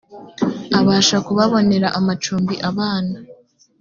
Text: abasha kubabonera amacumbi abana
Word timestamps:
abasha 0.79 1.17
kubabonera 1.25 1.87
amacumbi 1.99 2.55
abana 2.69 3.17